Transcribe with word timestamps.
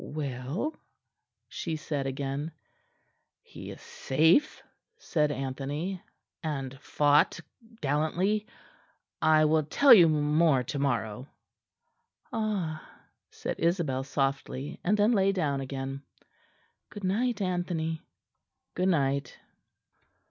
"Well?" 0.03 0.75
she 1.47 1.75
said 1.75 2.07
again. 2.07 2.53
"He 3.43 3.69
is 3.69 3.81
safe," 3.81 4.63
said 4.97 5.31
Anthony, 5.31 6.01
"and 6.41 6.73
fought 6.81 7.39
gallantly. 7.81 8.47
I 9.21 9.45
will 9.45 9.61
tell 9.61 9.93
you 9.93 10.09
more 10.09 10.63
to 10.63 10.79
morrow." 10.79 11.27
"Ah!" 12.33 12.81
said 13.29 13.59
Isabel 13.59 14.03
softly; 14.03 14.79
and 14.83 14.97
then 14.97 15.11
lay 15.11 15.31
down 15.33 15.61
again. 15.61 16.01
"Good 16.89 17.03
night, 17.03 17.39
Anthony." 17.39 18.01
"Good 18.73 18.89
night." 18.89 19.37